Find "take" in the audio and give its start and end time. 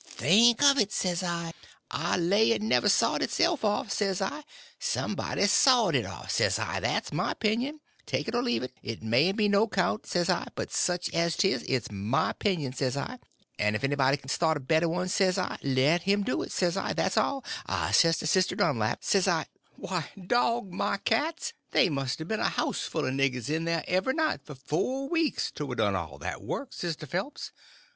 8.07-8.27